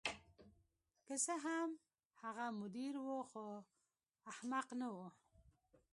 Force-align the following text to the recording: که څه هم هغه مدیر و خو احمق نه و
که 1.05 1.15
څه 1.23 1.33
هم 1.45 1.69
هغه 2.21 2.45
مدیر 2.61 2.93
و 3.05 3.07
خو 3.29 3.43
احمق 4.31 4.67
نه 4.79 4.87
و 4.95 4.97